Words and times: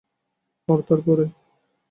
আর 0.67 0.79
তার 0.87 0.99
পরে! 1.05 1.25